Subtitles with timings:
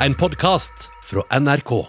[0.00, 1.86] en podkast fra NRK.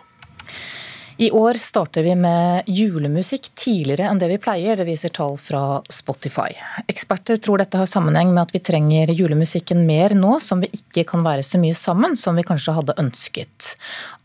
[1.18, 5.82] I år starter vi med julemusikk tidligere enn det vi pleier, det viser tall fra
[5.90, 6.52] Spotify.
[6.88, 11.08] Eksperter tror dette har sammenheng med at vi trenger julemusikken mer nå som vi ikke
[11.10, 13.72] kan være så mye sammen som vi kanskje hadde ønsket.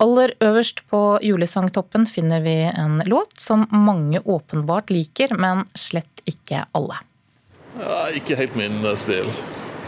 [0.05, 6.67] Aller øverst på julesangtoppen finner vi en låt som mange åpenbart liker, men slett ikke
[6.77, 7.01] alle.
[7.81, 9.33] Ja, ikke helt min stil.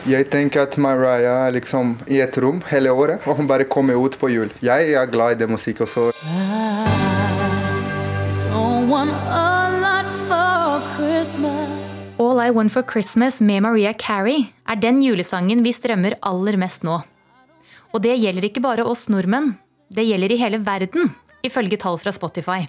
[0.04, 3.96] Jeg tenker at Mariah er liksom i et rom hele året, og hun bare kommer
[3.96, 4.50] ut på jul.
[4.60, 6.10] Jeg er glad i det musikk også.
[12.20, 16.84] All I Want for Christmas med Maria Carey er den julesangen vi strømmer aller mest
[16.84, 17.00] nå.
[17.96, 19.54] Og det gjelder ikke bare oss nordmenn.
[19.88, 22.66] Det gjelder i hele verden, ifølge tall fra Spotify.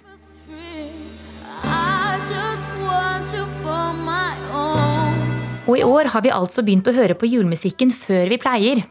[5.66, 8.84] Og i år har vi altså begynt å høre på julemusikken før vi pleier.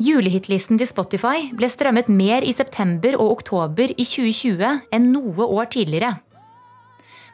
[0.00, 5.70] Julehitlisten til Spotify ble strømmet mer i september og oktober i 2020 enn noe år
[5.72, 6.14] tidligere.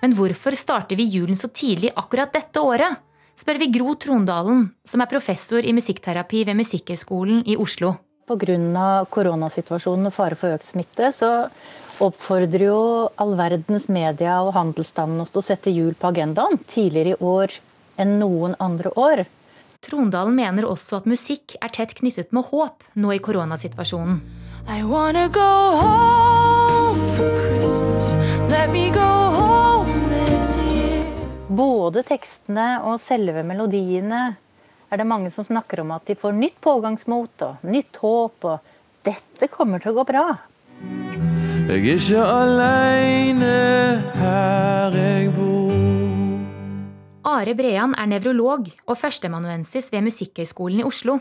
[0.03, 3.03] Men hvorfor starter vi julen så tidlig akkurat dette året?
[3.37, 7.97] spør vi Gro Trondalen, som er professor i musikkterapi ved Musikkhøgskolen i Oslo.
[8.27, 9.05] Pga.
[9.13, 11.51] koronasituasjonen og fare for økt smitte, så
[12.03, 12.79] oppfordrer jo
[13.20, 17.59] all verdens media og handelsstanden oss til å sette jul på agendaen tidligere i år
[17.97, 19.25] enn noen andre år.
[19.84, 24.20] Trondalen mener også at musikk er tett knyttet med håp nå i koronasituasjonen.
[31.56, 34.24] Både tekstene og selve melodiene
[34.91, 39.06] er det mange som snakker om at de får nytt pågangsmot og nytt håp, og
[39.06, 40.27] dette kommer til å gå bra.
[41.67, 43.56] Jeg er ikke aleine
[44.20, 44.56] her.
[47.37, 51.19] Are Brean er nevrolog og førsteamanuensis ved Musikkhøgskolen i Oslo.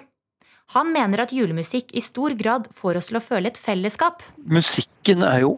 [0.71, 4.23] Han mener at julemusikk i stor grad får oss til å føle et fellesskap.
[4.47, 5.51] Musikken er jo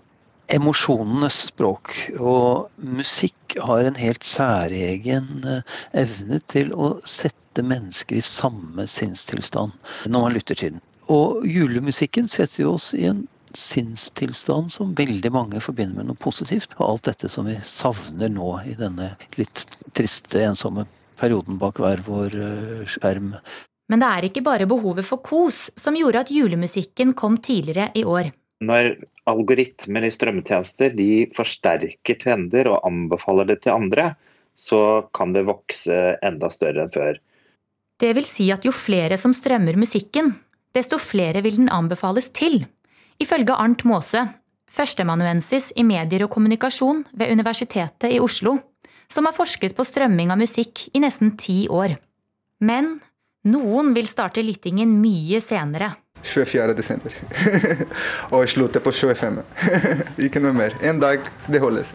[0.49, 8.25] emosjonenes språk, og musikk har en helt særegen eh, evne til å sette mennesker i
[8.25, 9.75] samme sinnstilstand
[10.09, 10.85] når man lytter til den.
[11.13, 16.75] Og julemusikken setter jo oss i en sinnstilstand som veldig mange forbinder med noe positivt.
[16.77, 19.65] Og alt dette som vi savner nå i denne litt
[19.97, 20.85] triste, ensomme
[21.17, 23.33] perioden bak hver vår eh, skjerm.
[23.87, 28.03] Men det er ikke bare behovet for kos som gjorde at julemusikken kom tidligere i
[28.05, 28.31] år.
[28.67, 28.95] Når
[29.29, 34.11] algoritmer i strømmetjenester de forsterker trender og anbefaler det til andre,
[34.57, 37.19] så kan det vokse enda større enn før.
[38.01, 40.35] Det vil si at jo flere som strømmer musikken,
[40.77, 42.65] desto flere vil den anbefales til.
[43.17, 44.27] Ifølge Arnt Maase,
[44.69, 48.57] førsteamanuensis i medier og kommunikasjon ved Universitetet i Oslo,
[49.09, 51.95] som har forsket på strømming av musikk i nesten ti år.
[52.61, 52.97] Men
[53.49, 55.95] noen vil starte lyttingen mye senere.
[56.21, 56.73] 24.
[56.77, 57.13] desember.
[58.35, 59.39] og slutte på 25.
[60.27, 60.75] Ikke noe mer.
[60.85, 61.93] En dag, det holdes.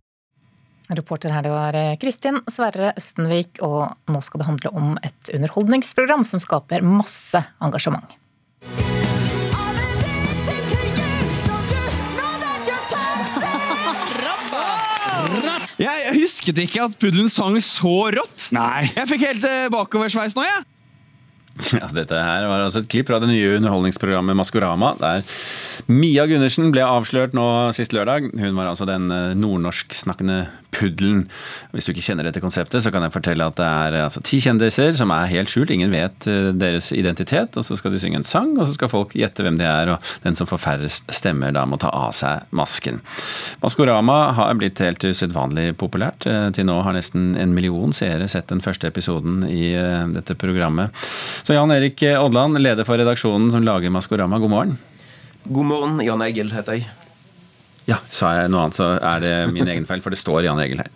[0.93, 6.27] Reporter her det var Kristin Sverre Østenvik, og nå skal det handle om et underholdningsprogram
[6.29, 8.11] som skaper masse engasjement.
[15.83, 18.49] Jeg husket ikke at puddelen sang så rått.
[18.55, 18.87] Nei.
[18.95, 20.69] Jeg fikk helt eh, bakoversveis nå, jeg.
[21.77, 21.85] Ja.
[21.93, 25.21] Dette her var altså et klipp fra det nye underholdningsprogrammet Maskorama, der
[25.93, 27.45] Mia Gundersen ble avslørt nå
[27.77, 28.31] sist lørdag.
[28.33, 31.27] Hun var altså den eh, nordnorsksnakkende puddelen.
[31.73, 34.41] Hvis du ikke kjenner dette konseptet, så kan jeg fortelle at det er altså, ti
[34.43, 35.73] kjendiser som er helt skjult.
[35.75, 37.57] Ingen vet uh, deres identitet.
[37.57, 39.93] og Så skal de synge en sang, og så skal folk gjette hvem de er.
[39.95, 43.03] og Den som får færrest stemmer, da må ta av seg masken.
[43.63, 46.27] Maskorama har blitt helt usedvanlig populært.
[46.27, 50.39] Uh, til nå har nesten en million seere sett den første episoden i uh, dette
[50.41, 50.97] programmet.
[51.43, 54.81] Så Jan Erik Odland, leder for redaksjonen som lager Maskorama, god morgen.
[55.45, 56.91] God morgen, Jan Egil heter jeg.
[57.89, 60.61] Ja, sa jeg noe annet, så er det min egen feil, for det står Jan
[60.63, 60.91] Egil her.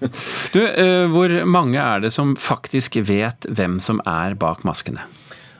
[0.54, 5.02] Du, uh, Hvor mange er det som faktisk vet hvem som er bak maskene?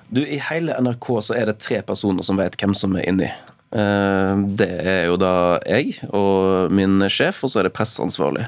[0.07, 3.31] Du, I hele NRK så er det tre personer som vet hvem som er inni.
[3.75, 5.33] Uh, det er jo da
[5.67, 8.47] jeg og min sjef, og så er det presseansvarlig.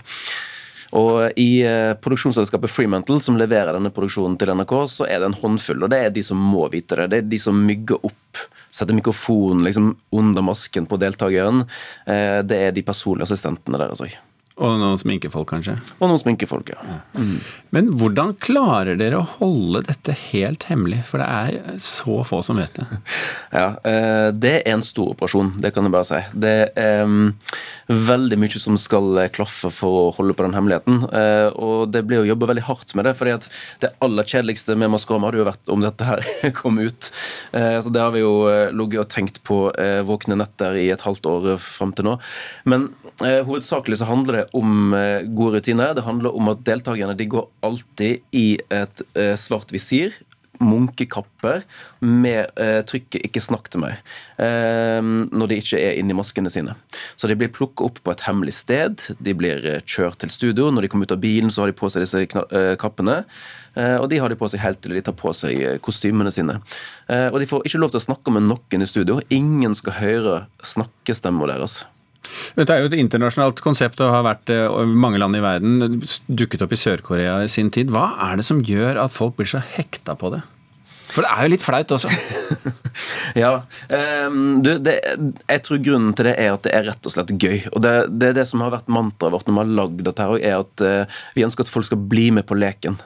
[0.97, 5.41] Og I uh, produksjonsselskapet Fremantle, som leverer denne produksjonen til NRK, så er det en
[5.43, 5.83] håndfull.
[5.83, 7.11] og Det er de som må vite det.
[7.11, 8.47] Det er de som mygger opp
[8.79, 11.65] setter mikrofonen liksom under masken på deltakeren.
[12.07, 14.15] Eh, det er de personlige assistentene deres òg.
[14.59, 15.77] Og noen sminkefolk, kanskje.
[16.01, 16.99] Og noen sminkefolk, ja.
[17.15, 17.37] Mm.
[17.75, 21.05] Men hvordan klarer dere å holde dette helt hemmelig?
[21.07, 22.89] For det er så få som vet det.
[23.49, 26.19] Ja, eh, det er en stor operasjon, det kan jeg bare si.
[26.37, 27.31] Det er um,
[27.89, 30.99] veldig mye som skal klaffe for å holde på den hemmeligheten.
[31.09, 33.15] Uh, og det blir å jobbe veldig hardt med det.
[33.17, 33.49] fordi at
[33.81, 36.23] det aller kjedeligste med Maskorama hadde jo vært om dette her
[36.61, 37.09] kom ut.
[37.53, 38.35] Så det har vi jo
[38.77, 39.59] ligget og tenkt på
[40.07, 42.19] våkne netter i et halvt år fram til nå.
[42.69, 45.95] Men hovedsakelig så handler det om eh, gode rutiner.
[45.97, 50.17] Det handler om at deltakerne de går alltid i et eh, svart visir
[50.59, 51.63] munkekapper
[52.01, 53.99] med eh, trykket 'ikke snakk til meg'
[54.43, 56.75] eh, når de ikke er inni maskene sine.
[57.17, 60.71] Så de blir plukka opp på et hemmelig sted, de blir eh, kjørt til studio.
[60.71, 63.25] Når de kommer ut av bilen, så har de på seg disse eh, kappene.
[63.79, 66.57] og de har de på seg helt til de tar på seg kostymene sine.
[67.07, 69.21] og de får ikke lov til å snakke med noen i studio.
[69.31, 71.85] Ingen skal høre snakkestemma deres.
[72.59, 75.99] Dette er jo et internasjonalt konsept og har vært eh, mange land i verden.
[76.27, 77.93] Dukket opp i Sør-Korea i sin tid.
[77.95, 80.43] Hva er det som gjør at folk blir så hekta på det?
[81.09, 82.11] For det er jo litt flaut også.
[83.43, 83.53] ja.
[83.89, 84.99] Um, du, det,
[85.49, 87.63] jeg tror grunnen til det er at det er rett og slett gøy.
[87.73, 90.27] Og det, det er det som har vært mantraet vårt når vi har lagd dette,
[90.27, 93.01] her, er at uh, vi ønsker at folk skal bli med på leken.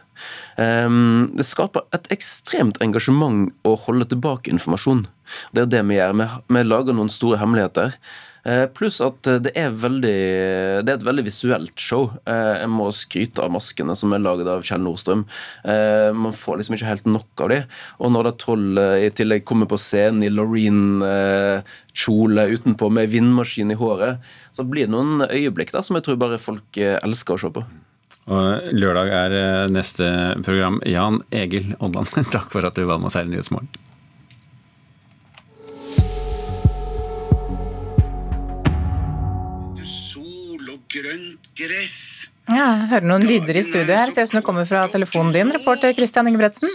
[0.58, 5.06] Um, det skaper et ekstremt engasjement å holde tilbake informasjon.
[5.54, 6.18] Det er det vi gjør.
[6.18, 6.28] Vi,
[6.58, 7.94] vi lager noen store hemmeligheter.
[8.42, 12.10] Eh, pluss at eh, det er, veldig, det er et veldig visuelt show.
[12.26, 15.22] Eh, jeg må skryte av maskene som er laget av Kjell Nordstrøm.
[16.18, 17.60] Man får liksom ikke helt nok av de.
[18.02, 18.70] Og når da Troll
[19.04, 24.14] i tillegg kommer på scenen i Loreen-kjole utenpå med vindmaskin i håret,
[24.54, 27.62] så blir det noen øyeblikk der som jeg tror bare folk elsker å se på.
[28.32, 29.30] Og lørdag er
[29.72, 30.06] neste
[30.46, 30.76] program.
[30.88, 33.70] Jan Egil Odland, takk for at du var med oss her i Nyhetsmorgen.
[41.58, 42.28] Gress.
[42.50, 44.10] Ja, jeg hører noen lyder i studio her.
[44.12, 46.72] Ser ut som det kommer fra telefonen din, reporter Christian Ingebretsen.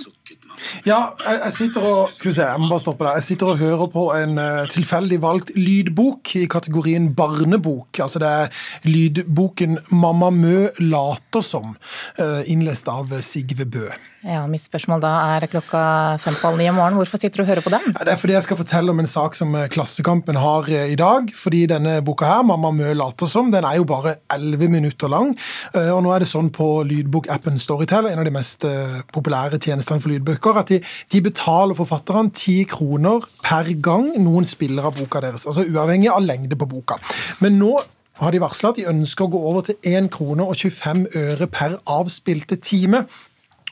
[0.88, 3.20] Ja, jeg, sitter og Skal vi se, jeg må bare stoppe der.
[3.20, 8.00] Jeg sitter og hører på en uh, tilfeldig valgt lydbok i kategorien barnebok.
[8.04, 8.48] Altså det er
[8.88, 11.76] lydboken 'Mamma Mø later som',
[12.20, 13.88] uh, innlest av Sigve Bø.
[14.28, 16.98] Ja, Mitt spørsmål da er klokka fem på halv ni om morgenen.
[17.00, 17.94] Hvorfor sitter du og hører på den?
[17.94, 20.98] Ja, det er fordi jeg skal fortelle om en sak som eh, Klassekampen har i
[21.00, 21.32] dag.
[21.36, 25.38] Fordi denne boka her, 'Mamma Mø later som', den er jo bare elleve minutter lang.
[25.74, 28.66] Og nå er det sånn på lydbokappen Storytel, en av de mest
[29.14, 30.80] populære tjenestene for lydbøker at de,
[31.12, 35.46] de betaler forfatterne ti kroner per gang noen spiller av boka deres.
[35.46, 36.96] Altså uavhengig av lengde på boka.
[37.44, 37.76] Men nå
[38.22, 41.48] har de varsla at de ønsker å gå over til 1 krone og 25 øre
[41.52, 43.04] per avspilte time.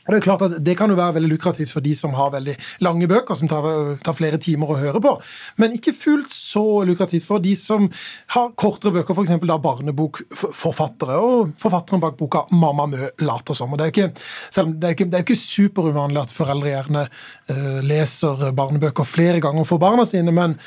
[0.06, 2.30] Og Det er klart at det kan jo være veldig lukrativt for de som har
[2.34, 2.54] veldig
[2.86, 3.66] lange bøker, som tar,
[4.04, 5.16] tar flere timer å høre på,
[5.58, 7.88] men ikke fullt så lukrativt for de som
[8.36, 9.34] har kortere bøker, f.eks.
[9.42, 13.72] barnebokforfattere og forfatteren bak boka 'Mamma Mø later som'.
[13.72, 14.10] Og det er ikke,
[14.56, 17.06] er ikke, er ikke superuvanlig at foreldre gjerne
[17.50, 20.58] uh, leser barnebøker flere ganger for barna sine, men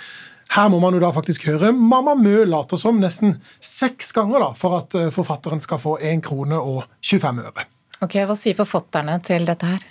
[0.49, 4.53] her må man jo da faktisk høre 'Mamma Mø later som' nesten seks ganger da,
[4.53, 7.78] for at eh, forfatteren skal få 1 krone og 25 øre.
[7.99, 9.81] Ok, Hva sier forfatterne til dette her?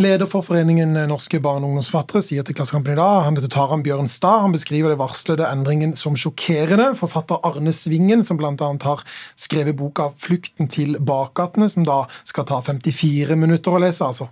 [0.00, 3.84] Leder for Foreningen Norske barne- og ungdomsforfattere sier til Klassekampen i dag han heter Taran
[3.84, 4.40] Bjørnstad.
[4.46, 6.94] Han beskriver det varslede endringen som sjokkerende.
[6.96, 8.54] Forfatter Arne Svingen, som bl.a.
[8.56, 9.04] har
[9.36, 14.00] skrevet boka 'Flukten til bakgatene', som da skal ta 54 minutter å lese.
[14.00, 14.30] altså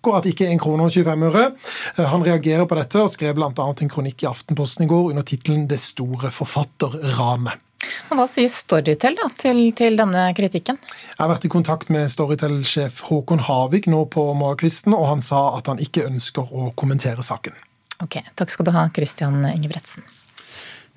[0.00, 1.52] akkurat ikke 1 krone og 25 øre.
[1.96, 3.52] Han reagerer på dette og skrev bl.a.
[3.52, 7.69] en kronikk i Aftenposten i går under tittelen 'Det store forfatterranet'.
[8.10, 10.78] Hva sier Storytel da, til, til, denne kritikken?
[10.82, 15.46] Jeg har vært i kontakt med Storytel-sjef Håkon Havik nå på morgenkvisten, og han sa
[15.56, 17.56] at han ikke ønsker å kommentere saken.
[18.04, 20.04] Ok, Takk skal du ha, Christian Ingebretsen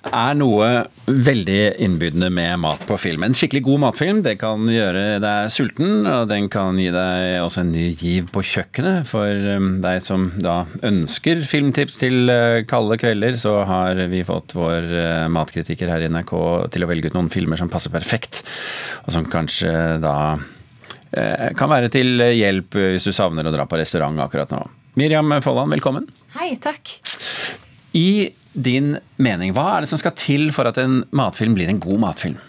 [0.09, 0.67] er noe
[1.07, 3.23] veldig innbydende med mat på film.
[3.25, 7.63] En skikkelig god matfilm det kan gjøre deg sulten, og den kan gi deg også
[7.63, 9.07] en ny giv på kjøkkenet.
[9.09, 14.55] For um, deg som da ønsker filmtips til uh, kalde kvelder, så har vi fått
[14.57, 16.35] vår uh, matkritiker her i NRK
[16.73, 18.43] til å velge ut noen filmer som passer perfekt,
[19.05, 19.73] og som kanskje
[20.03, 24.65] da uh, kan være til hjelp hvis du savner å dra på restaurant akkurat nå.
[24.99, 26.05] Miriam Folland, velkommen.
[26.35, 26.99] Hei, takk.
[27.97, 31.81] I din mening, hva er det som skal til for at en matfilm blir en
[31.83, 32.41] god matfilm?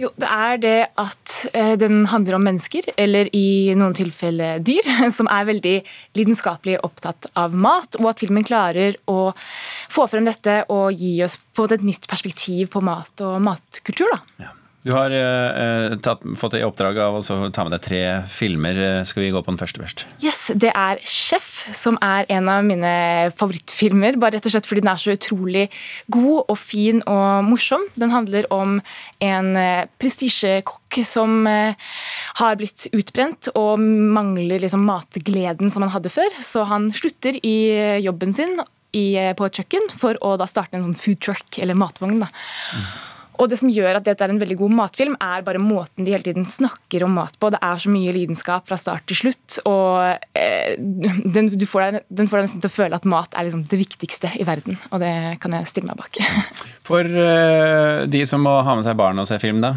[0.00, 4.86] Jo, Det er det at eh, den handler om mennesker, eller i noen tilfeller dyr,
[5.16, 5.74] som er veldig
[6.16, 9.34] lidenskapelig opptatt av mat, og at filmen klarer å
[9.92, 14.08] få frem dette og gi oss på et nytt perspektiv på mat og matkultur.
[14.14, 14.46] da.
[14.46, 14.54] Ja.
[14.80, 17.22] Du har uh, tatt, fått i oppdrag av å
[17.52, 18.00] ta med deg tre
[18.32, 18.78] filmer.
[18.80, 20.06] Eh, skal vi gå på den første først?
[20.24, 24.16] Yes, Det er 'Chef', som er en av mine favorittfilmer.
[24.16, 25.68] Bare rett og slett fordi den er så utrolig
[26.08, 27.84] god og fin og morsom.
[27.94, 28.80] Den handler om
[29.20, 29.52] en
[30.00, 36.32] prestisjekokk som har blitt utbrent og mangler liksom matgleden som han hadde før.
[36.40, 38.56] Så han slutter i jobben sin
[38.96, 42.20] i, på et kjøkken for å da starte en sånn food truck, eller matvogn.
[42.24, 42.32] da.
[42.74, 43.09] Mm.
[43.40, 46.12] Og det som gjør at dette er en veldig god matfilm, er bare måten de
[46.12, 47.50] hele tiden snakker om mat på.
[47.52, 52.28] Det er så mye lidenskap fra start til slutt, og eh, den, får deg, den,
[52.28, 54.76] får deg, nesten til å føle at mat er liksom det viktigste i verden.
[54.90, 56.20] Og det kan jeg stille meg bak.
[56.88, 59.74] For eh, de som må ha med seg barn og se film, da?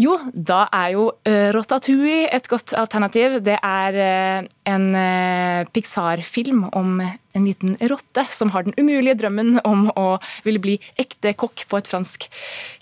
[0.00, 1.08] Jo, da er jo
[1.52, 3.40] Rotatui et godt alternativ.
[3.44, 9.58] Det er uh, en uh, Pixar-film om en liten rotte som har den umulige drømmen
[9.68, 10.06] om å
[10.46, 12.28] ville bli ekte kokk på et fransk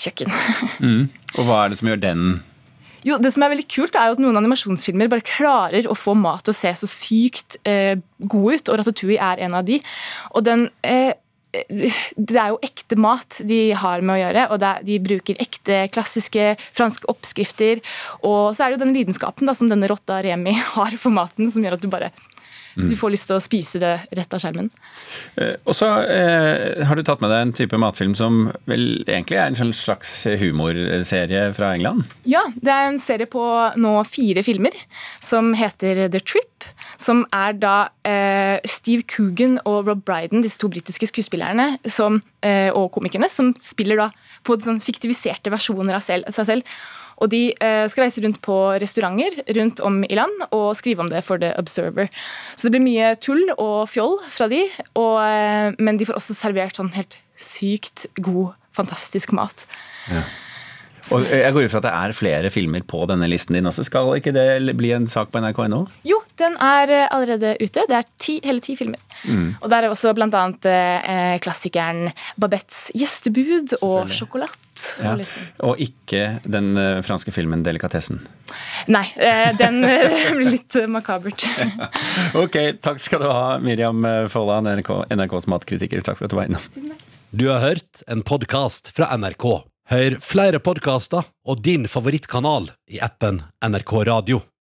[0.02, 0.31] kjøkken.
[0.87, 1.02] mm.
[1.38, 2.31] Og hva er det som gjør den
[3.07, 6.12] jo, det som er veldig kult er jo at Noen animasjonsfilmer bare klarer å få
[6.19, 9.79] mat til å se så sykt eh, god ut, og Ratatouille er en av de.
[10.35, 11.14] Og den eh,
[11.50, 14.47] det er jo ekte mat de har med å gjøre.
[14.54, 17.83] og De bruker ekte, klassiske franske oppskrifter.
[18.23, 21.50] Og så er det jo den lidenskapen da, som denne rotta Remi har for maten,
[21.50, 22.12] som gjør at du bare.
[22.89, 24.71] Du får lyst til å spise det rett av skjermen.
[25.37, 29.41] Eh, og så eh, har du tatt med deg en type matfilm som vel egentlig
[29.41, 32.07] er en slags humorserie fra England?
[32.29, 33.45] Ja, det er en serie på
[33.81, 34.77] nå fire filmer
[35.21, 36.71] som heter The Trip
[37.01, 37.75] som er da
[38.07, 43.55] eh, Steve Coogan og Rob Bryden, disse to britiske skuespillerne som, eh, og komikerne, som
[43.59, 44.11] spiller da
[44.47, 46.77] på sånn fiktiviserte versjoner av seg selv.
[47.21, 51.11] Og de eh, skal reise rundt på restauranter rundt om i land og skrive om
[51.12, 52.09] det for The Observer.
[52.57, 56.37] Så det blir mye tull og fjoll fra de, og, eh, men de får også
[56.39, 59.67] servert sånn helt sykt god, fantastisk mat.
[60.11, 60.25] Ja.
[61.17, 63.87] Og jeg går ut fra at det er flere filmer på denne listen din også.
[63.89, 65.87] Skal ikke det bli en sak på nrk.no?
[66.07, 67.85] Jo, den er eh, allerede ute.
[67.89, 69.01] Det er ti, hele ti filmer.
[69.25, 69.55] Mm.
[69.61, 70.43] Og der er også bl.a.
[70.71, 74.57] Eh, klassikeren Babettes gjestebud og Sjokolade.
[75.01, 75.13] Ja.
[75.13, 75.49] Og, sånn.
[75.67, 78.23] og, ikke den eh, franske filmen 'Delikatessen'?
[78.91, 81.45] Nei, eh, den eh, blir litt makabert.
[82.43, 86.05] ok, takk skal du ha, Miriam Folland, NRK, NRKs matkritiker.
[86.07, 86.95] Takk for at du var innom.
[87.31, 89.51] Du har hørt en podkast fra NRK.
[89.91, 94.43] Hør flere podkaster og din favorittkanal i appen NRK Radio.